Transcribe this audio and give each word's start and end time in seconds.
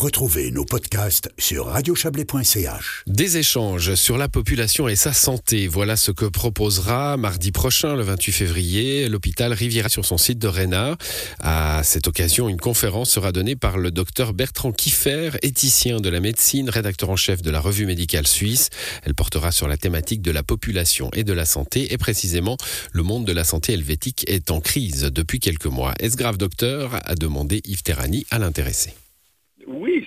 Retrouvez 0.00 0.50
nos 0.50 0.64
podcasts 0.64 1.28
sur 1.36 1.66
radiochablais.ch. 1.66 3.04
Des 3.06 3.36
échanges 3.36 3.96
sur 3.96 4.16
la 4.16 4.30
population 4.30 4.88
et 4.88 4.96
sa 4.96 5.12
santé. 5.12 5.68
Voilà 5.68 5.94
ce 5.94 6.10
que 6.10 6.24
proposera 6.24 7.18
mardi 7.18 7.52
prochain, 7.52 7.96
le 7.96 8.02
28 8.04 8.32
février, 8.32 9.08
l'hôpital 9.10 9.52
Riviera 9.52 9.90
sur 9.90 10.06
son 10.06 10.16
site 10.16 10.38
de 10.38 10.48
Réna. 10.48 10.96
À 11.40 11.82
cette 11.84 12.08
occasion, 12.08 12.48
une 12.48 12.56
conférence 12.56 13.10
sera 13.10 13.30
donnée 13.30 13.56
par 13.56 13.76
le 13.76 13.90
docteur 13.90 14.32
Bertrand 14.32 14.72
Kiffer, 14.72 15.32
éthicien 15.42 16.00
de 16.00 16.08
la 16.08 16.20
médecine, 16.20 16.70
rédacteur 16.70 17.10
en 17.10 17.16
chef 17.16 17.42
de 17.42 17.50
la 17.50 17.60
revue 17.60 17.84
médicale 17.84 18.26
suisse. 18.26 18.70
Elle 19.02 19.14
portera 19.14 19.52
sur 19.52 19.68
la 19.68 19.76
thématique 19.76 20.22
de 20.22 20.30
la 20.30 20.42
population 20.42 21.10
et 21.12 21.24
de 21.24 21.34
la 21.34 21.44
santé 21.44 21.92
et 21.92 21.98
précisément 21.98 22.56
le 22.92 23.02
monde 23.02 23.26
de 23.26 23.32
la 23.32 23.44
santé 23.44 23.74
helvétique 23.74 24.24
est 24.28 24.50
en 24.50 24.62
crise 24.62 25.10
depuis 25.12 25.40
quelques 25.40 25.66
mois. 25.66 25.92
Est-ce 26.00 26.16
grave, 26.16 26.38
docteur? 26.38 26.98
A 27.04 27.16
demandé 27.16 27.60
Yves 27.66 27.82
Terrani 27.82 28.24
à 28.30 28.38
l'intéressé. 28.38 28.94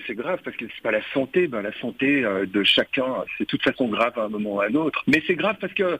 C'est 0.07 0.15
grave 0.15 0.39
parce 0.43 0.55
que 0.57 0.65
c'est 0.73 0.81
pas 0.81 0.91
la 0.91 1.03
santé, 1.13 1.47
ben, 1.47 1.61
la 1.61 1.73
santé 1.79 2.23
euh, 2.23 2.45
de 2.45 2.63
chacun, 2.63 3.23
c'est 3.37 3.45
de 3.45 3.49
toute 3.49 3.63
façon 3.63 3.87
grave 3.87 4.17
à 4.17 4.23
un 4.23 4.29
moment 4.29 4.55
ou 4.55 4.61
à 4.61 4.65
un 4.65 4.75
autre. 4.75 5.03
Mais 5.07 5.21
c'est 5.25 5.35
grave 5.35 5.57
parce 5.59 5.73
que 5.73 5.99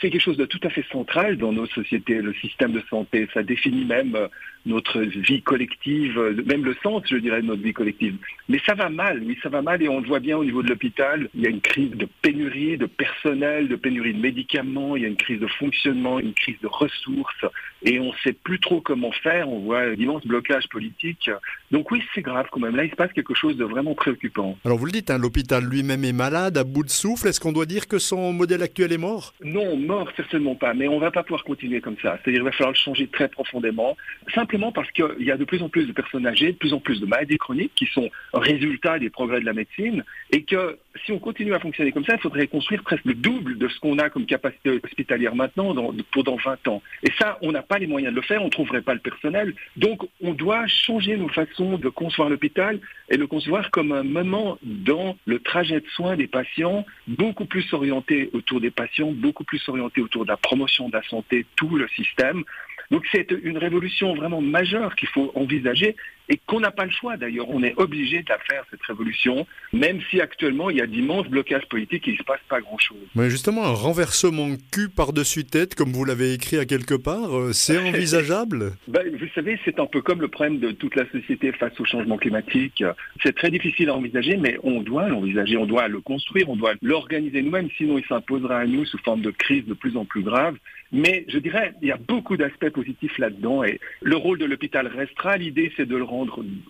c'est 0.00 0.10
quelque 0.10 0.22
chose 0.22 0.36
de 0.36 0.46
tout 0.46 0.60
à 0.62 0.70
fait 0.70 0.84
central 0.90 1.36
dans 1.36 1.52
nos 1.52 1.66
sociétés, 1.66 2.20
le 2.22 2.34
système 2.34 2.72
de 2.72 2.82
santé. 2.88 3.28
Ça 3.34 3.42
définit 3.42 3.84
même 3.84 4.14
euh, 4.14 4.28
notre 4.64 5.00
vie 5.00 5.42
collective, 5.42 6.18
euh, 6.18 6.42
même 6.46 6.64
le 6.64 6.74
sens, 6.82 7.02
je 7.06 7.16
dirais, 7.16 7.42
de 7.42 7.46
notre 7.46 7.62
vie 7.62 7.72
collective. 7.72 8.16
Mais 8.48 8.60
ça 8.64 8.74
va 8.74 8.88
mal, 8.88 9.22
oui, 9.24 9.38
ça 9.42 9.48
va 9.48 9.60
mal 9.62 9.82
et 9.82 9.88
on 9.88 10.00
le 10.00 10.06
voit 10.06 10.20
bien 10.20 10.38
au 10.38 10.44
niveau 10.44 10.62
de 10.62 10.68
l'hôpital. 10.68 11.28
Il 11.34 11.42
y 11.42 11.46
a 11.46 11.50
une 11.50 11.60
crise 11.60 11.90
de 11.90 12.08
pénurie 12.22 12.78
de 12.78 12.86
personnel, 12.86 13.68
de 13.68 13.76
pénurie 13.76 14.14
de 14.14 14.20
médicaments, 14.20 14.96
il 14.96 15.02
y 15.02 15.04
a 15.04 15.08
une 15.08 15.16
crise 15.16 15.40
de 15.40 15.46
fonctionnement, 15.46 16.18
une 16.18 16.34
crise 16.34 16.58
de 16.62 16.68
ressources 16.68 17.44
et 17.84 17.98
on 17.98 18.06
ne 18.06 18.16
sait 18.22 18.32
plus 18.32 18.60
trop 18.60 18.80
comment 18.80 19.12
faire. 19.12 19.48
On 19.48 19.60
voit 19.60 19.94
d'immenses 19.96 20.26
blocages 20.26 20.68
politiques. 20.68 21.30
Donc 21.70 21.90
oui, 21.90 22.02
c'est 22.14 22.22
grave 22.22 22.46
quand 22.50 22.60
même. 22.60 22.76
Là, 22.76 22.84
il 22.84 22.90
se 22.90 22.96
passe 22.96 23.12
quelque 23.12 23.34
chose 23.34 23.56
de 23.56 23.64
vraiment 23.64 23.94
préoccupant. 23.94 24.56
Alors 24.64 24.78
vous 24.78 24.86
le 24.86 24.92
dites, 24.92 25.10
hein, 25.10 25.18
l'hôpital 25.18 25.64
lui-même 25.64 26.04
est 26.04 26.12
malade, 26.12 26.56
à 26.56 26.64
bout 26.64 26.84
de 26.84 26.90
souffle. 26.90 27.28
Est-ce 27.28 27.40
qu'on 27.40 27.52
doit 27.52 27.66
dire 27.66 27.88
que 27.88 27.98
son 27.98 28.32
modèle 28.32 28.62
actuel 28.62 28.92
est 28.92 28.98
mort? 28.98 29.34
Non, 29.42 29.76
mort 29.86 30.10
certainement 30.16 30.54
pas. 30.54 30.74
Mais 30.74 30.88
on 30.88 30.96
ne 30.96 31.00
va 31.00 31.10
pas 31.10 31.22
pouvoir 31.22 31.44
continuer 31.44 31.80
comme 31.80 31.96
ça. 32.02 32.18
C'est-à-dire 32.22 32.40
qu'il 32.40 32.42
va 32.42 32.52
falloir 32.52 32.72
le 32.72 32.76
changer 32.76 33.06
très 33.08 33.28
profondément. 33.28 33.96
Simplement 34.34 34.72
parce 34.72 34.90
qu'il 34.92 35.06
y 35.20 35.30
a 35.30 35.36
de 35.36 35.44
plus 35.44 35.62
en 35.62 35.68
plus 35.68 35.86
de 35.86 35.92
personnes 35.92 36.26
âgées, 36.26 36.52
de 36.52 36.58
plus 36.58 36.72
en 36.72 36.80
plus 36.80 37.00
de 37.00 37.06
maladies 37.06 37.38
chroniques 37.38 37.72
qui 37.74 37.86
sont 37.86 38.10
résultat 38.32 38.98
des 38.98 39.10
progrès 39.10 39.40
de 39.40 39.46
la 39.46 39.52
médecine 39.52 40.04
et 40.30 40.44
que 40.44 40.78
si 41.04 41.12
on 41.12 41.18
continue 41.18 41.54
à 41.54 41.60
fonctionner 41.60 41.92
comme 41.92 42.04
ça, 42.04 42.14
il 42.14 42.20
faudrait 42.20 42.46
construire 42.46 42.82
presque 42.82 43.04
le 43.04 43.14
double 43.14 43.58
de 43.58 43.68
ce 43.68 43.78
qu'on 43.80 43.98
a 43.98 44.10
comme 44.10 44.26
capacité 44.26 44.80
hospitalière 44.82 45.34
maintenant 45.34 45.74
dans, 45.74 45.92
pour 46.10 46.24
dans 46.24 46.36
20 46.36 46.68
ans. 46.68 46.82
Et 47.02 47.10
ça, 47.18 47.38
on 47.42 47.52
n'a 47.52 47.62
pas 47.62 47.78
les 47.78 47.86
moyens 47.86 48.12
de 48.12 48.16
le 48.16 48.22
faire, 48.22 48.42
on 48.42 48.46
ne 48.46 48.50
trouverait 48.50 48.82
pas 48.82 48.94
le 48.94 49.00
personnel. 49.00 49.54
Donc, 49.76 50.02
on 50.22 50.32
doit 50.34 50.66
changer 50.66 51.16
nos 51.16 51.28
façons 51.28 51.78
de 51.78 51.88
concevoir 51.88 52.28
l'hôpital 52.28 52.80
et 53.08 53.16
le 53.16 53.26
concevoir 53.26 53.70
comme 53.70 53.92
un 53.92 54.02
moment 54.02 54.58
dans 54.62 55.16
le 55.26 55.38
trajet 55.38 55.80
de 55.80 55.86
soins 55.88 56.16
des 56.16 56.26
patients, 56.26 56.84
beaucoup 57.06 57.46
plus 57.46 57.72
orienté 57.72 58.30
autour 58.32 58.60
des 58.60 58.70
patients, 58.70 59.12
beaucoup 59.12 59.44
plus 59.44 59.62
orienté 59.68 60.00
autour 60.00 60.24
de 60.24 60.30
la 60.30 60.36
promotion 60.36 60.88
de 60.88 60.96
la 60.96 61.02
santé, 61.02 61.46
tout 61.56 61.76
le 61.76 61.88
système. 61.88 62.44
Donc 62.90 63.04
c'est 63.10 63.30
une 63.42 63.56
révolution 63.56 64.14
vraiment 64.14 64.42
majeure 64.42 64.94
qu'il 64.96 65.08
faut 65.08 65.32
envisager 65.34 65.96
et 66.32 66.40
qu'on 66.46 66.60
n'a 66.60 66.70
pas 66.70 66.86
le 66.86 66.90
choix 66.90 67.18
d'ailleurs. 67.18 67.50
On 67.50 67.62
est 67.62 67.74
obligé 67.76 68.22
de 68.22 68.28
la 68.30 68.38
faire, 68.38 68.64
cette 68.70 68.82
révolution, 68.82 69.46
même 69.74 70.00
si 70.10 70.18
actuellement 70.18 70.70
il 70.70 70.78
y 70.78 70.80
a 70.80 70.86
d'immenses 70.86 71.28
blocages 71.28 71.66
politiques 71.66 72.08
et 72.08 72.12
il 72.12 72.14
ne 72.14 72.18
se 72.18 72.24
passe 72.24 72.40
pas 72.48 72.60
grand-chose. 72.60 72.96
Mais 73.14 73.28
justement, 73.28 73.64
un 73.64 73.74
renversement 73.74 74.48
cul 74.72 74.88
par-dessus 74.88 75.44
tête, 75.44 75.74
comme 75.74 75.92
vous 75.92 76.06
l'avez 76.06 76.32
écrit 76.32 76.56
à 76.56 76.64
quelque 76.64 76.94
part, 76.94 77.36
euh, 77.36 77.52
c'est 77.52 77.76
envisageable? 77.88 78.72
Ben, 78.88 79.02
Vous 79.14 79.28
savez, 79.34 79.58
c'est 79.66 79.78
un 79.78 79.84
peu 79.84 80.00
comme 80.00 80.22
le 80.22 80.28
problème 80.28 80.58
de 80.58 80.70
toute 80.70 80.96
la 80.96 81.04
société 81.10 81.52
face 81.52 81.78
au 81.78 81.84
changement 81.84 82.16
climatique. 82.16 82.82
C'est 83.22 83.36
très 83.36 83.50
difficile 83.50 83.90
à 83.90 83.94
envisager, 83.94 84.38
mais 84.38 84.56
on 84.62 84.80
doit 84.80 85.08
l'envisager, 85.08 85.58
on 85.58 85.66
doit 85.66 85.88
le 85.88 86.00
construire, 86.00 86.48
on 86.48 86.56
doit 86.56 86.72
l'organiser 86.80 87.42
nous-mêmes, 87.42 87.68
sinon 87.76 87.98
il 87.98 88.04
s'imposera 88.06 88.60
à 88.60 88.64
nous 88.64 88.86
sous 88.86 88.98
forme 89.04 89.20
de 89.20 89.30
crise 89.30 89.66
de 89.66 89.74
plus 89.74 89.98
en 89.98 90.06
plus 90.06 90.22
grave. 90.22 90.56
Mais 90.92 91.24
je 91.28 91.38
dirais, 91.38 91.72
il 91.80 91.88
y 91.88 91.92
a 91.92 91.96
beaucoup 91.96 92.36
d'aspects 92.36 92.68
positifs 92.68 93.16
là-dedans 93.16 93.64
et 93.64 93.80
le 94.02 94.16
rôle 94.16 94.38
de 94.38 94.44
l'hôpital 94.44 94.86
restera. 94.86 95.38
L'idée, 95.38 95.72
c'est 95.76 95.86
de 95.86 95.96
le 95.96 96.04
rendre 96.04 96.21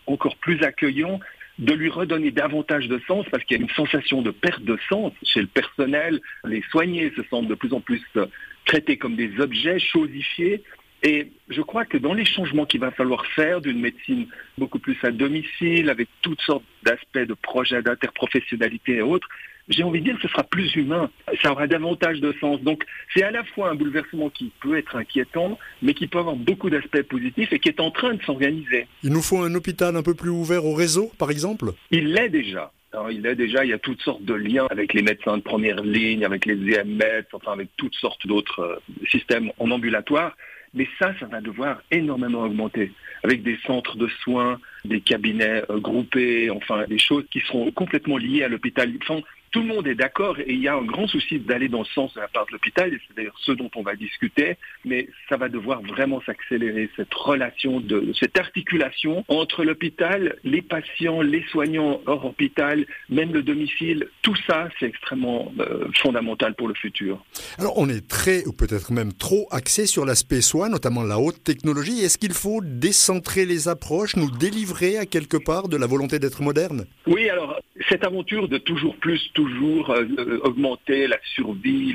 encore 0.06 0.36
plus 0.36 0.62
accueillant, 0.62 1.20
de 1.58 1.74
lui 1.74 1.90
redonner 1.90 2.30
davantage 2.30 2.88
de 2.88 3.00
sens 3.06 3.26
parce 3.30 3.44
qu'il 3.44 3.56
y 3.56 3.60
a 3.60 3.62
une 3.62 3.70
sensation 3.70 4.22
de 4.22 4.30
perte 4.30 4.62
de 4.62 4.78
sens 4.88 5.12
chez 5.22 5.40
le 5.40 5.46
personnel. 5.46 6.20
Les 6.44 6.62
soignés 6.70 7.12
se 7.16 7.22
sentent 7.24 7.48
de 7.48 7.54
plus 7.54 7.72
en 7.72 7.80
plus 7.80 8.02
traités 8.64 8.96
comme 8.96 9.16
des 9.16 9.38
objets 9.38 9.78
chosifiés. 9.78 10.62
Et 11.04 11.32
je 11.48 11.60
crois 11.62 11.84
que 11.84 11.98
dans 11.98 12.14
les 12.14 12.24
changements 12.24 12.64
qu'il 12.64 12.80
va 12.80 12.92
falloir 12.92 13.26
faire 13.26 13.60
d'une 13.60 13.80
médecine 13.80 14.28
beaucoup 14.56 14.78
plus 14.78 14.96
à 15.02 15.10
domicile, 15.10 15.90
avec 15.90 16.08
toutes 16.22 16.40
sortes 16.40 16.64
d'aspects 16.84 17.18
de 17.18 17.34
projets 17.34 17.82
d'interprofessionnalité 17.82 18.96
et 18.96 19.02
autres, 19.02 19.28
j'ai 19.68 19.82
envie 19.82 20.00
de 20.00 20.04
dire 20.06 20.16
que 20.16 20.22
ce 20.22 20.28
sera 20.28 20.42
plus 20.44 20.74
humain, 20.74 21.10
ça 21.42 21.52
aura 21.52 21.66
davantage 21.66 22.20
de 22.20 22.34
sens. 22.40 22.60
Donc 22.62 22.84
c'est 23.14 23.22
à 23.22 23.30
la 23.30 23.44
fois 23.44 23.70
un 23.70 23.74
bouleversement 23.74 24.30
qui 24.30 24.52
peut 24.60 24.76
être 24.76 24.96
inquiétant, 24.96 25.58
mais 25.80 25.94
qui 25.94 26.06
peut 26.06 26.18
avoir 26.18 26.36
beaucoup 26.36 26.70
d'aspects 26.70 27.02
positifs 27.02 27.52
et 27.52 27.58
qui 27.58 27.68
est 27.68 27.80
en 27.80 27.90
train 27.90 28.14
de 28.14 28.22
s'organiser. 28.22 28.86
Il 29.02 29.12
nous 29.12 29.22
faut 29.22 29.42
un 29.42 29.54
hôpital 29.54 29.96
un 29.96 30.02
peu 30.02 30.14
plus 30.14 30.30
ouvert 30.30 30.64
au 30.64 30.74
réseau, 30.74 31.10
par 31.18 31.30
exemple? 31.30 31.72
Il 31.90 32.12
l'est 32.12 32.28
déjà. 32.28 32.72
il 33.10 33.26
est 33.26 33.34
déjà, 33.34 33.64
il 33.64 33.70
y 33.70 33.74
a 33.74 33.78
toutes 33.78 34.02
sortes 34.02 34.24
de 34.24 34.34
liens 34.34 34.66
avec 34.70 34.94
les 34.94 35.02
médecins 35.02 35.36
de 35.36 35.42
première 35.42 35.82
ligne, 35.82 36.24
avec 36.24 36.46
les 36.46 36.74
EMS, 36.74 37.24
enfin 37.32 37.52
avec 37.52 37.68
toutes 37.76 37.94
sortes 37.94 38.26
d'autres 38.26 38.60
euh, 38.60 39.06
systèmes 39.08 39.50
en 39.58 39.70
ambulatoire. 39.70 40.36
Mais 40.74 40.88
ça, 40.98 41.12
ça 41.20 41.26
va 41.26 41.40
devoir 41.42 41.82
énormément 41.90 42.42
augmenter, 42.42 42.92
avec 43.22 43.42
des 43.42 43.58
centres 43.66 43.96
de 43.96 44.08
soins, 44.22 44.58
des 44.86 45.00
cabinets 45.00 45.62
euh, 45.70 45.78
groupés, 45.78 46.50
enfin 46.50 46.84
des 46.88 46.98
choses 46.98 47.24
qui 47.30 47.40
seront 47.40 47.70
complètement 47.72 48.16
liées 48.16 48.42
à 48.42 48.48
l'hôpital 48.48 48.90
tout 49.52 49.60
le 49.60 49.66
monde 49.66 49.86
est 49.86 49.94
d'accord 49.94 50.38
et 50.40 50.52
il 50.52 50.60
y 50.60 50.68
a 50.68 50.74
un 50.74 50.84
grand 50.84 51.06
souci 51.06 51.38
d'aller 51.38 51.68
dans 51.68 51.84
ce 51.84 51.92
sens 51.92 52.14
de 52.14 52.20
la 52.20 52.28
part 52.28 52.46
de 52.46 52.52
l'hôpital, 52.52 52.92
et 52.92 52.98
c'est 53.06 53.14
d'ailleurs 53.14 53.38
ce 53.38 53.52
dont 53.52 53.70
on 53.76 53.82
va 53.82 53.94
discuter, 53.94 54.56
mais 54.84 55.08
ça 55.28 55.36
va 55.36 55.48
devoir 55.48 55.82
vraiment 55.82 56.20
s'accélérer, 56.24 56.90
cette 56.96 57.12
relation, 57.12 57.80
de, 57.80 58.12
cette 58.18 58.38
articulation 58.38 59.24
entre 59.28 59.64
l'hôpital, 59.64 60.36
les 60.42 60.62
patients, 60.62 61.20
les 61.20 61.44
soignants 61.50 62.00
hors 62.06 62.24
hôpital, 62.24 62.86
même 63.10 63.32
le 63.32 63.42
domicile, 63.42 64.08
tout 64.22 64.36
ça 64.46 64.68
c'est 64.80 64.86
extrêmement 64.86 65.52
euh, 65.60 65.86
fondamental 65.96 66.54
pour 66.54 66.68
le 66.68 66.74
futur. 66.74 67.22
Alors 67.58 67.78
on 67.78 67.88
est 67.88 68.06
très, 68.08 68.46
ou 68.46 68.52
peut-être 68.52 68.90
même 68.92 69.12
trop 69.12 69.46
axé 69.50 69.86
sur 69.86 70.06
l'aspect 70.06 70.40
soin, 70.40 70.70
notamment 70.70 71.02
la 71.02 71.18
haute 71.18 71.44
technologie. 71.44 72.00
Est-ce 72.00 72.16
qu'il 72.16 72.32
faut 72.32 72.60
décentrer 72.62 73.44
les 73.44 73.68
approches, 73.68 74.16
nous 74.16 74.30
délivrer 74.30 74.96
à 74.96 75.04
quelque 75.04 75.36
part 75.36 75.68
de 75.68 75.76
la 75.76 75.86
volonté 75.86 76.18
d'être 76.18 76.42
moderne? 76.42 76.86
Oui, 77.06 77.28
alors 77.28 77.60
cette 77.88 78.04
aventure 78.04 78.48
de 78.48 78.58
toujours 78.58 78.96
plus, 78.96 79.30
toujours 79.34 79.90
euh, 79.90 80.38
augmenter 80.42 81.06
la 81.06 81.18
survie 81.34 81.94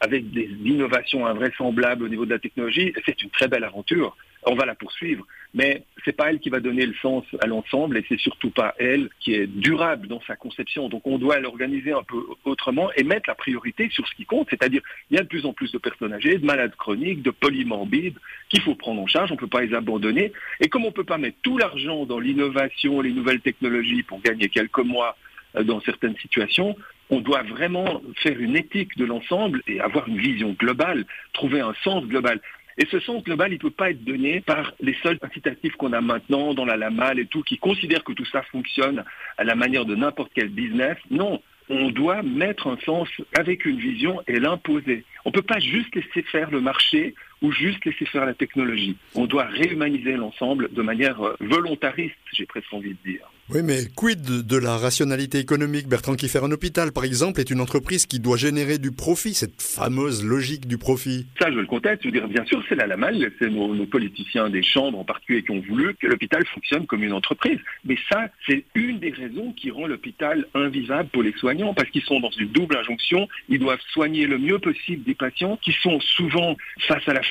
avec 0.00 0.30
des 0.30 0.50
innovations 0.64 1.26
invraisemblables 1.26 2.04
au 2.04 2.08
niveau 2.08 2.24
de 2.24 2.30
la 2.30 2.38
technologie, 2.38 2.92
c'est 3.06 3.22
une 3.22 3.30
très 3.30 3.48
belle 3.48 3.64
aventure 3.64 4.16
on 4.44 4.54
va 4.54 4.66
la 4.66 4.74
poursuivre. 4.74 5.26
Mais 5.52 5.82
c'est 6.04 6.16
pas 6.16 6.30
elle 6.30 6.38
qui 6.38 6.48
va 6.48 6.60
donner 6.60 6.86
le 6.86 6.94
sens 6.94 7.24
à 7.40 7.46
l'ensemble 7.46 7.98
et 7.98 8.04
c'est 8.08 8.18
surtout 8.18 8.50
pas 8.50 8.74
elle 8.78 9.08
qui 9.18 9.34
est 9.34 9.46
durable 9.46 10.06
dans 10.06 10.20
sa 10.22 10.36
conception. 10.36 10.88
Donc 10.88 11.06
on 11.06 11.18
doit 11.18 11.40
l'organiser 11.40 11.92
un 11.92 12.02
peu 12.02 12.22
autrement 12.44 12.90
et 12.96 13.02
mettre 13.02 13.28
la 13.28 13.34
priorité 13.34 13.88
sur 13.90 14.06
ce 14.06 14.14
qui 14.14 14.24
compte, 14.24 14.48
c'est-à-dire 14.50 14.82
il 15.10 15.16
y 15.16 15.20
a 15.20 15.22
de 15.22 15.28
plus 15.28 15.44
en 15.44 15.52
plus 15.52 15.72
de 15.72 15.78
personnes 15.78 16.12
âgées, 16.12 16.38
de 16.38 16.46
malades 16.46 16.74
chroniques, 16.76 17.22
de 17.22 17.30
polymorbides 17.30 18.18
qu'il 18.48 18.60
faut 18.62 18.74
prendre 18.74 19.02
en 19.02 19.06
charge, 19.06 19.30
on 19.32 19.34
ne 19.34 19.40
peut 19.40 19.46
pas 19.46 19.62
les 19.62 19.74
abandonner. 19.74 20.32
Et 20.60 20.68
comme 20.68 20.84
on 20.84 20.88
ne 20.88 20.94
peut 20.94 21.04
pas 21.04 21.18
mettre 21.18 21.38
tout 21.42 21.58
l'argent 21.58 22.06
dans 22.06 22.20
l'innovation, 22.20 23.00
les 23.00 23.12
nouvelles 23.12 23.40
technologies 23.40 24.02
pour 24.02 24.20
gagner 24.20 24.48
quelques 24.48 24.78
mois 24.78 25.16
euh, 25.56 25.64
dans 25.64 25.80
certaines 25.80 26.16
situations, 26.16 26.76
on 27.10 27.20
doit 27.20 27.42
vraiment 27.42 28.00
faire 28.16 28.38
une 28.38 28.56
éthique 28.56 28.96
de 28.96 29.04
l'ensemble 29.04 29.62
et 29.66 29.80
avoir 29.80 30.06
une 30.08 30.18
vision 30.18 30.54
globale, 30.58 31.04
trouver 31.32 31.60
un 31.60 31.74
sens 31.82 32.04
global. 32.04 32.40
Et 32.80 32.86
ce 32.90 32.98
sens 32.98 33.22
global, 33.22 33.50
il 33.52 33.56
ne 33.56 33.60
peut 33.60 33.70
pas 33.70 33.90
être 33.90 34.02
donné 34.04 34.40
par 34.40 34.72
les 34.80 34.96
seuls 35.02 35.18
incitatifs 35.20 35.76
qu'on 35.76 35.92
a 35.92 36.00
maintenant 36.00 36.54
dans 36.54 36.64
la 36.64 36.78
LAMAL 36.78 37.18
et 37.18 37.26
tout, 37.26 37.42
qui 37.42 37.58
considèrent 37.58 38.02
que 38.02 38.14
tout 38.14 38.24
ça 38.24 38.40
fonctionne 38.44 39.04
à 39.36 39.44
la 39.44 39.54
manière 39.54 39.84
de 39.84 39.94
n'importe 39.94 40.32
quel 40.34 40.48
business. 40.48 40.96
Non, 41.10 41.42
on 41.68 41.90
doit 41.90 42.22
mettre 42.22 42.68
un 42.68 42.78
sens 42.78 43.08
avec 43.36 43.66
une 43.66 43.76
vision 43.76 44.22
et 44.26 44.40
l'imposer. 44.40 45.04
On 45.26 45.28
ne 45.28 45.34
peut 45.34 45.42
pas 45.42 45.58
juste 45.60 45.94
laisser 45.94 46.22
faire 46.22 46.50
le 46.50 46.62
marché 46.62 47.14
ou 47.42 47.52
juste 47.52 47.84
laisser 47.84 48.06
faire 48.06 48.26
la 48.26 48.34
technologie. 48.34 48.96
On 49.14 49.26
doit 49.26 49.46
réhumaniser 49.46 50.12
l'ensemble 50.12 50.68
de 50.72 50.82
manière 50.82 51.20
euh, 51.22 51.36
volontariste, 51.40 52.16
j'ai 52.32 52.46
presque 52.46 52.72
envie 52.72 52.90
de 52.90 53.10
dire. 53.10 53.30
Oui, 53.52 53.62
mais 53.64 53.86
quid 53.96 54.22
de 54.22 54.56
la 54.56 54.76
rationalité 54.76 55.38
économique? 55.38 55.88
Bertrand 55.88 56.14
Kiffer, 56.14 56.38
un 56.44 56.52
hôpital, 56.52 56.92
par 56.92 57.02
exemple, 57.02 57.40
est 57.40 57.50
une 57.50 57.60
entreprise 57.60 58.06
qui 58.06 58.20
doit 58.20 58.36
générer 58.36 58.78
du 58.78 58.92
profit, 58.92 59.34
cette 59.34 59.60
fameuse 59.60 60.24
logique 60.24 60.68
du 60.68 60.78
profit. 60.78 61.26
Ça, 61.40 61.50
je 61.50 61.58
le 61.58 61.66
conteste. 61.66 62.02
Je 62.02 62.08
veux 62.08 62.12
dire, 62.12 62.28
bien 62.28 62.44
sûr, 62.44 62.62
c'est 62.68 62.76
la 62.76 62.86
lamal, 62.86 63.32
c'est 63.40 63.50
nos, 63.50 63.74
nos, 63.74 63.86
politiciens 63.86 64.50
des 64.50 64.62
chambres 64.62 65.00
en 65.00 65.04
particulier 65.04 65.42
qui 65.42 65.50
ont 65.50 65.64
voulu 65.68 65.96
que 65.96 66.06
l'hôpital 66.06 66.46
fonctionne 66.46 66.86
comme 66.86 67.02
une 67.02 67.12
entreprise. 67.12 67.58
Mais 67.84 67.98
ça, 68.08 68.28
c'est 68.46 68.62
une 68.76 69.00
des 69.00 69.10
raisons 69.10 69.52
qui 69.52 69.72
rend 69.72 69.88
l'hôpital 69.88 70.46
invivable 70.54 71.08
pour 71.08 71.24
les 71.24 71.32
soignants, 71.32 71.74
parce 71.74 71.90
qu'ils 71.90 72.04
sont 72.04 72.20
dans 72.20 72.30
une 72.30 72.50
double 72.52 72.76
injonction. 72.76 73.26
Ils 73.48 73.58
doivent 73.58 73.82
soigner 73.92 74.28
le 74.28 74.38
mieux 74.38 74.60
possible 74.60 75.02
des 75.02 75.16
patients 75.16 75.58
qui 75.60 75.72
sont 75.82 75.98
souvent 75.98 76.56
face 76.86 77.02
à 77.08 77.14
la 77.14 77.22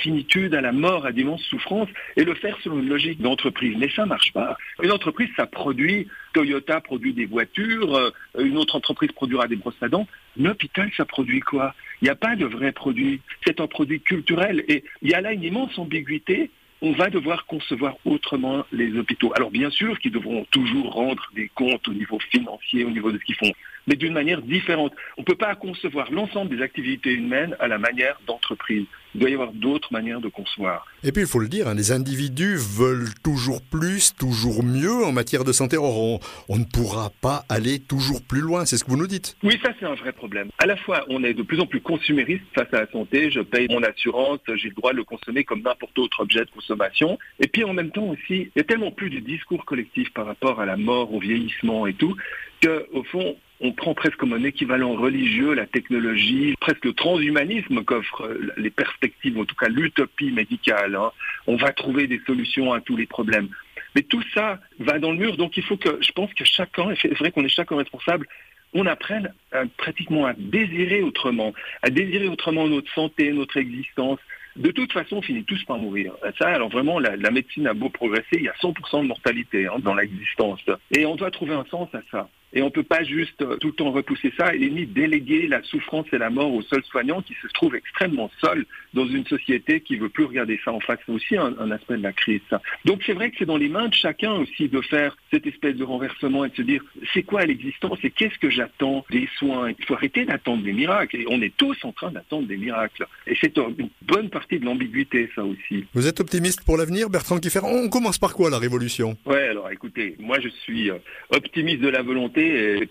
à 0.53 0.61
la 0.61 0.71
mort, 0.71 1.05
à 1.05 1.11
d'immenses 1.11 1.43
souffrances, 1.43 1.89
et 2.15 2.23
le 2.23 2.33
faire 2.33 2.57
selon 2.63 2.79
une 2.79 2.89
logique 2.89 3.21
d'entreprise. 3.21 3.75
Mais 3.77 3.89
ça 3.89 4.05
marche 4.05 4.31
pas. 4.33 4.57
Une 4.81 4.91
entreprise, 4.91 5.29
ça 5.35 5.45
produit, 5.45 6.07
Toyota 6.33 6.81
produit 6.81 7.13
des 7.13 7.25
voitures, 7.25 7.95
euh, 7.95 8.11
une 8.39 8.57
autre 8.57 8.75
entreprise 8.75 9.11
produira 9.11 9.47
des 9.47 9.55
brosses 9.55 9.81
à 9.81 9.89
dents. 9.89 10.07
L'hôpital, 10.37 10.89
ça 10.95 11.05
produit 11.05 11.39
quoi? 11.39 11.73
Il 12.01 12.05
n'y 12.05 12.09
a 12.09 12.15
pas 12.15 12.35
de 12.35 12.45
vrai 12.45 12.71
produit. 12.71 13.21
C'est 13.45 13.59
un 13.59 13.67
produit 13.67 13.99
culturel. 13.99 14.63
Et 14.67 14.83
il 15.01 15.09
y 15.09 15.13
a 15.13 15.21
là 15.21 15.33
une 15.33 15.43
immense 15.43 15.77
ambiguïté 15.77 16.49
on 16.81 16.93
va 16.93 17.09
devoir 17.09 17.45
concevoir 17.45 17.95
autrement 18.05 18.65
les 18.71 18.97
hôpitaux. 18.97 19.33
Alors 19.35 19.51
bien 19.51 19.69
sûr 19.69 19.99
qu'ils 19.99 20.11
devront 20.11 20.45
toujours 20.51 20.93
rendre 20.93 21.29
des 21.35 21.49
comptes 21.53 21.87
au 21.87 21.93
niveau 21.93 22.19
financier, 22.31 22.85
au 22.85 22.89
niveau 22.89 23.11
de 23.11 23.17
ce 23.17 23.23
qu'ils 23.23 23.35
font, 23.35 23.51
mais 23.89 23.95
d'une 23.95 24.13
manière 24.13 24.41
différente. 24.41 24.93
On 25.17 25.21
ne 25.21 25.25
peut 25.25 25.35
pas 25.35 25.55
concevoir 25.55 26.11
l'ensemble 26.11 26.55
des 26.55 26.61
activités 26.61 27.11
humaines 27.11 27.55
à 27.59 27.67
la 27.67 27.79
manière 27.79 28.17
d'entreprise. 28.27 28.85
Il 29.15 29.21
doit 29.21 29.29
y 29.31 29.33
avoir 29.33 29.51
d'autres 29.51 29.91
manières 29.91 30.21
de 30.21 30.29
concevoir. 30.29 30.85
Et 31.03 31.11
puis 31.11 31.23
il 31.23 31.27
faut 31.27 31.39
le 31.39 31.47
dire, 31.47 31.67
hein, 31.67 31.73
les 31.73 31.91
individus 31.91 32.57
veulent 32.57 33.09
toujours 33.23 33.59
plus, 33.63 34.13
toujours 34.15 34.63
mieux 34.63 35.03
en 35.03 35.11
matière 35.11 35.43
de 35.43 35.51
santé. 35.51 35.77
Or, 35.77 35.97
on, 35.97 36.19
on 36.47 36.57
ne 36.59 36.63
pourra 36.63 37.09
pas 37.19 37.43
aller 37.49 37.79
toujours 37.79 38.21
plus 38.21 38.41
loin, 38.41 38.65
c'est 38.65 38.77
ce 38.77 38.83
que 38.83 38.91
vous 38.91 38.97
nous 38.97 39.07
dites. 39.07 39.35
Oui, 39.41 39.59
ça 39.63 39.73
c'est 39.79 39.87
un 39.87 39.95
vrai 39.95 40.11
problème. 40.11 40.49
À 40.59 40.67
la 40.67 40.77
fois, 40.77 41.05
on 41.09 41.23
est 41.23 41.33
de 41.33 41.41
plus 41.41 41.59
en 41.59 41.65
plus 41.65 41.81
consumériste 41.81 42.43
face 42.53 42.71
à 42.71 42.81
la 42.81 42.91
santé. 42.91 43.31
Je 43.31 43.39
paye 43.39 43.67
mon 43.71 43.81
assurance, 43.81 44.39
j'ai 44.47 44.69
le 44.69 44.75
droit 44.75 44.91
de 44.91 44.97
le 44.97 45.03
consommer 45.03 45.43
comme 45.43 45.63
n'importe 45.63 45.97
autre 45.97 46.19
objet 46.19 46.45
de 46.45 46.51
consommation. 46.51 47.17
Et 47.39 47.47
puis 47.47 47.63
en 47.63 47.73
même 47.73 47.89
temps 47.89 48.09
aussi, 48.09 48.21
il 48.29 48.51
y 48.55 48.59
a 48.59 48.63
tellement 48.63 48.91
plus 48.91 49.09
de 49.09 49.19
discours 49.19 49.65
collectif 49.65 50.13
par 50.13 50.27
rapport 50.27 50.61
à 50.61 50.67
la 50.67 50.77
mort, 50.77 51.11
au 51.11 51.19
vieillissement 51.19 51.87
et 51.87 51.93
tout, 51.93 52.15
qu'au 52.61 53.03
fond, 53.05 53.35
on 53.61 53.71
prend 53.73 53.93
presque 53.93 54.17
comme 54.17 54.33
un 54.33 54.43
équivalent 54.43 54.93
religieux 54.93 55.53
la 55.53 55.65
technologie, 55.65 56.55
presque 56.59 56.85
le 56.85 56.93
transhumanisme 56.93 57.83
qu'offrent 57.83 58.29
les 58.57 58.69
perspectives, 58.69 59.37
en 59.37 59.45
tout 59.45 59.55
cas 59.55 59.67
l'utopie 59.67 60.31
médicale. 60.31 60.95
Hein. 60.95 61.11
On 61.47 61.55
va 61.55 61.71
trouver 61.73 62.07
des 62.07 62.21
solutions 62.25 62.71
à 62.73 62.81
tous 62.81 62.95
les 62.95 63.05
problèmes. 63.05 63.49
Mais 63.95 64.03
tout 64.03 64.23
ça 64.33 64.59
va 64.79 64.99
dans 64.99 65.11
le 65.11 65.17
mur, 65.17 65.35
donc 65.35 65.57
il 65.57 65.63
faut 65.63 65.77
que, 65.77 65.97
je 66.01 66.11
pense 66.11 66.33
que 66.33 66.45
chacun, 66.45 66.93
c'est 67.01 67.13
vrai 67.17 67.31
qu'on 67.31 67.43
est 67.43 67.49
chacun 67.49 67.75
responsable, 67.75 68.27
on 68.73 68.85
apprenne 68.85 69.33
pratiquement 69.77 70.25
à 70.25 70.33
désirer 70.33 71.01
autrement, 71.01 71.53
à 71.81 71.89
désirer 71.89 72.27
autrement 72.27 72.67
notre 72.67 72.91
santé, 72.93 73.31
notre 73.31 73.57
existence. 73.57 74.19
De 74.55 74.71
toute 74.71 74.91
façon, 74.93 75.17
on 75.17 75.21
finit 75.21 75.43
tous 75.43 75.63
par 75.63 75.77
mourir. 75.77 76.13
Ça, 76.37 76.49
alors 76.49 76.69
vraiment, 76.69 76.99
la, 76.99 77.31
médecine 77.31 77.67
a 77.67 77.73
beau 77.73 77.89
progresser, 77.89 78.27
il 78.33 78.43
y 78.43 78.49
a 78.49 78.53
100% 78.61 79.03
de 79.03 79.07
mortalité 79.07 79.67
hein, 79.67 79.79
dans 79.79 79.95
l'existence. 79.95 80.59
Et 80.91 81.05
on 81.05 81.15
doit 81.15 81.31
trouver 81.31 81.53
un 81.55 81.65
sens 81.65 81.89
à 81.93 82.01
ça. 82.11 82.29
Et 82.53 82.61
on 82.61 82.65
ne 82.65 82.71
peut 82.71 82.83
pas 82.83 83.03
juste 83.03 83.41
euh, 83.41 83.57
tout 83.57 83.67
le 83.67 83.73
temps 83.73 83.91
repousser 83.91 84.33
ça 84.37 84.55
et 84.55 84.69
ni 84.69 84.85
déléguer 84.85 85.47
la 85.47 85.61
souffrance 85.63 86.07
et 86.11 86.17
la 86.17 86.29
mort 86.29 86.53
aux 86.53 86.63
seuls 86.63 86.83
soignants 86.85 87.21
qui 87.21 87.35
se 87.41 87.47
trouvent 87.47 87.75
extrêmement 87.75 88.31
seuls 88.41 88.65
dans 88.93 89.05
une 89.05 89.25
société 89.25 89.81
qui 89.81 89.97
veut 89.97 90.09
plus 90.09 90.25
regarder 90.25 90.59
ça 90.65 90.71
en 90.71 90.79
face. 90.79 90.99
C'est 91.05 91.11
aussi 91.11 91.37
un, 91.37 91.71
aspect 91.71 91.97
de 91.97 92.03
la 92.03 92.13
crise. 92.13 92.41
Donc 92.85 93.03
c'est 93.05 93.13
vrai 93.13 93.29
que 93.29 93.37
c'est 93.37 93.45
dans 93.45 93.57
les 93.57 93.69
mains 93.69 93.87
de 93.87 93.93
chacun 93.93 94.33
aussi 94.33 94.67
de 94.67 94.81
faire 94.81 95.15
cette 95.31 95.45
espèce 95.45 95.75
de 95.75 95.83
renversement 95.83 96.45
et 96.45 96.49
de 96.49 96.55
se 96.55 96.61
dire 96.63 96.83
c'est 97.13 97.21
quoi 97.21 97.45
l'existence 97.45 97.99
et 98.03 98.09
qu'est-ce 98.09 98.39
que 98.39 98.49
j'attends 98.49 99.05
des 99.11 99.29
soins? 99.37 99.71
Il 99.77 99.85
faut 99.85 99.93
arrêter 99.93 100.25
d'attendre 100.25 100.63
des 100.63 100.73
miracles. 100.73 101.17
Et 101.17 101.25
on 101.29 101.41
est 101.41 101.55
tous 101.55 101.77
en 101.83 101.91
train 101.91 102.11
d'attendre 102.11 102.47
des 102.47 102.57
miracles. 102.57 103.05
Et 103.27 103.37
c'est 103.39 103.57
une 103.57 103.89
bonne 104.01 104.29
partie 104.29 104.59
de 104.59 104.65
l'ambiguïté, 104.65 105.29
ça 105.35 105.43
aussi. 105.43 105.85
Vous 105.93 106.07
êtes 106.07 106.19
optimiste 106.19 106.63
pour 106.65 106.77
l'avenir, 106.77 107.09
Bertrand 107.09 107.37
Kiffer 107.37 107.61
On 107.63 107.89
commence 107.89 108.17
par 108.17 108.33
quoi 108.33 108.49
la 108.49 108.57
révolution? 108.57 109.15
Ouais, 109.25 109.49
alors 109.49 109.69
écoutez, 109.69 110.15
moi 110.19 110.39
je 110.39 110.49
suis 110.49 110.89
euh, 110.89 110.97
optimiste 111.29 111.81
de 111.81 111.89
la 111.89 112.01
volonté 112.01 112.38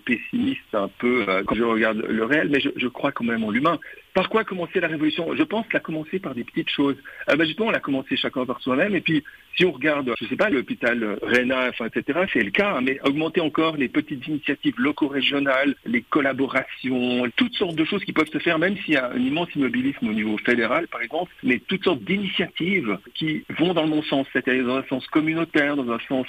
pessimiste 0.05 0.73
un 0.73 0.89
peu 0.99 1.25
euh, 1.27 1.43
quand 1.45 1.55
je 1.55 1.63
regarde 1.63 1.97
le 1.97 2.23
réel, 2.25 2.49
mais 2.49 2.59
je 2.59 2.87
crois 2.87 3.11
quand 3.11 3.23
même 3.23 3.43
en 3.43 3.51
l'humain. 3.51 3.79
Par 4.19 4.27
quoi 4.27 4.43
commencer 4.43 4.81
la 4.81 4.89
révolution? 4.89 5.33
Je 5.33 5.43
pense 5.43 5.65
qu'elle 5.67 5.77
a 5.77 5.79
commencé 5.79 6.19
par 6.19 6.35
des 6.35 6.43
petites 6.43 6.69
choses. 6.69 6.97
Euh, 7.29 7.37
ben 7.37 7.45
justement, 7.45 7.69
on 7.69 7.73
a 7.73 7.79
commencé 7.79 8.17
chacun 8.17 8.45
par 8.45 8.59
soi-même. 8.59 8.93
Et 8.93 8.99
puis, 8.99 9.23
si 9.55 9.63
on 9.63 9.71
regarde, 9.71 10.13
je 10.19 10.25
ne 10.25 10.29
sais 10.29 10.35
pas, 10.35 10.49
l'hôpital 10.49 11.17
Réna, 11.21 11.69
enfin, 11.69 11.85
etc., 11.85 12.25
c'est 12.33 12.43
le 12.43 12.51
cas, 12.51 12.75
hein, 12.75 12.81
mais 12.81 12.99
augmenter 13.05 13.39
encore 13.39 13.77
les 13.77 13.87
petites 13.87 14.27
initiatives 14.27 14.75
locaux-régionales, 14.77 15.73
les 15.85 16.01
collaborations, 16.01 17.29
toutes 17.37 17.53
sortes 17.53 17.75
de 17.75 17.85
choses 17.85 18.03
qui 18.03 18.11
peuvent 18.11 18.29
se 18.29 18.39
faire, 18.39 18.59
même 18.59 18.75
s'il 18.79 18.95
y 18.95 18.97
a 18.97 19.09
un 19.09 19.19
immense 19.19 19.55
immobilisme 19.55 20.09
au 20.09 20.13
niveau 20.13 20.37
fédéral, 20.37 20.89
par 20.89 21.01
exemple, 21.01 21.31
mais 21.43 21.61
toutes 21.65 21.85
sortes 21.85 22.03
d'initiatives 22.03 22.97
qui 23.15 23.45
vont 23.57 23.73
dans 23.73 23.83
le 23.83 23.89
bon 23.89 24.03
sens, 24.03 24.27
c'est-à-dire 24.33 24.65
dans 24.65 24.75
un 24.75 24.85
sens 24.89 25.07
communautaire, 25.07 25.77
dans 25.77 25.91
un 25.91 25.99
sens 26.09 26.27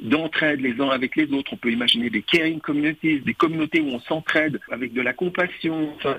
d'entraide 0.00 0.60
les 0.60 0.80
uns 0.80 0.90
avec 0.90 1.14
les 1.14 1.32
autres. 1.32 1.52
On 1.52 1.56
peut 1.56 1.70
imaginer 1.70 2.10
des 2.10 2.22
caring 2.22 2.60
communities, 2.60 3.20
des 3.20 3.34
communautés 3.34 3.80
où 3.80 3.88
on 3.88 4.00
s'entraide 4.00 4.60
avec 4.70 4.92
de 4.92 5.00
la 5.00 5.12
compassion, 5.12 5.92
enfin, 5.96 6.16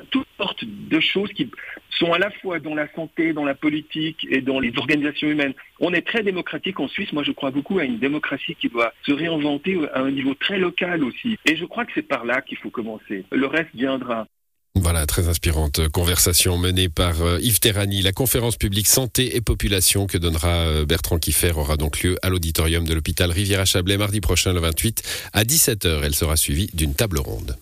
de 0.63 0.99
choses 0.99 1.31
qui 1.33 1.49
sont 1.91 2.13
à 2.13 2.19
la 2.19 2.31
fois 2.31 2.59
dans 2.59 2.75
la 2.75 2.91
santé, 2.93 3.33
dans 3.33 3.45
la 3.45 3.55
politique 3.55 4.25
et 4.29 4.41
dans 4.41 4.59
les 4.59 4.73
organisations 4.77 5.29
humaines. 5.29 5.53
On 5.79 5.93
est 5.93 6.05
très 6.05 6.23
démocratique 6.23 6.79
en 6.79 6.87
Suisse. 6.87 7.13
Moi, 7.13 7.23
je 7.23 7.31
crois 7.31 7.51
beaucoup 7.51 7.79
à 7.79 7.85
une 7.85 7.99
démocratie 7.99 8.55
qui 8.55 8.69
doit 8.69 8.93
se 9.05 9.11
réinventer 9.11 9.77
à 9.93 10.01
un 10.01 10.11
niveau 10.11 10.33
très 10.33 10.57
local 10.57 11.03
aussi. 11.03 11.37
Et 11.45 11.55
je 11.55 11.65
crois 11.65 11.85
que 11.85 11.91
c'est 11.93 12.07
par 12.07 12.25
là 12.25 12.41
qu'il 12.41 12.57
faut 12.57 12.69
commencer. 12.69 13.25
Le 13.31 13.45
reste 13.45 13.69
viendra. 13.73 14.27
Voilà, 14.75 15.05
très 15.05 15.27
inspirante 15.27 15.89
conversation 15.89 16.57
menée 16.57 16.87
par 16.87 17.21
euh, 17.21 17.39
Yves 17.41 17.59
Terrani. 17.59 18.01
La 18.01 18.13
conférence 18.13 18.55
publique 18.55 18.87
santé 18.87 19.35
et 19.35 19.41
population 19.41 20.07
que 20.07 20.17
donnera 20.17 20.47
euh, 20.47 20.85
Bertrand 20.85 21.19
Kiffer 21.19 21.51
aura 21.57 21.75
donc 21.75 22.01
lieu 22.01 22.15
à 22.21 22.29
l'auditorium 22.29 22.87
de 22.87 22.93
l'hôpital 22.93 23.31
Rivière-à-Chablais 23.31 23.97
mardi 23.97 24.21
prochain 24.21 24.53
le 24.53 24.61
28 24.61 25.03
à 25.33 25.43
17h. 25.43 26.01
Elle 26.03 26.15
sera 26.15 26.37
suivie 26.37 26.69
d'une 26.73 26.95
table 26.95 27.19
ronde. 27.19 27.57